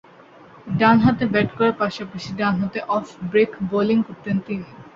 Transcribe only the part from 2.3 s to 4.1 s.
ডানহাতে off break bowling